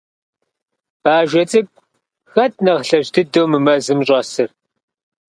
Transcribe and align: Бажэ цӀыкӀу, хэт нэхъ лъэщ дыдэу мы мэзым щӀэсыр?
Бажэ 1.03 1.43
цӀыкӀу, 1.49 1.83
хэт 2.31 2.53
нэхъ 2.65 2.83
лъэщ 2.87 3.07
дыдэу 3.13 3.47
мы 3.51 3.59
мэзым 3.65 3.99
щӀэсыр? 4.07 4.49